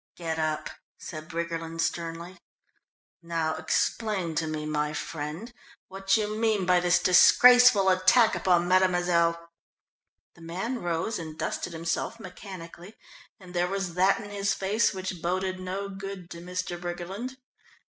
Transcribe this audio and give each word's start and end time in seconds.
"Get 0.17 0.39
up," 0.39 0.71
said 0.97 1.29
Briggerland 1.29 1.79
sternly. 1.79 2.39
"Now 3.21 3.53
explain 3.57 4.33
to 4.33 4.47
me, 4.47 4.65
my 4.65 4.93
friend, 4.93 5.53
what 5.89 6.17
you 6.17 6.35
mean 6.37 6.65
by 6.65 6.79
this 6.79 6.97
disgraceful 6.97 7.87
attack 7.87 8.33
upon 8.33 8.67
mademoiselle." 8.67 9.51
The 10.33 10.41
man 10.41 10.81
rose 10.81 11.19
and 11.19 11.37
dusted 11.37 11.73
himself 11.73 12.19
mechanically 12.19 12.95
and 13.39 13.53
there 13.53 13.67
was 13.67 13.93
that 13.93 14.19
in 14.19 14.31
his 14.31 14.55
face 14.55 14.91
which 14.91 15.21
boded 15.21 15.59
no 15.59 15.87
good 15.87 16.31
to 16.31 16.39
Mr. 16.41 16.81
Briggerland. 16.81 17.37